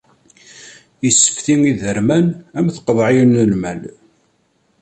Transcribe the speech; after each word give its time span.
Issefti 1.09 1.55
iderman 1.71 2.25
am 2.57 2.67
tqeḍɛiyin 2.75 3.31
n 3.45 3.47
lmal. 3.51 3.81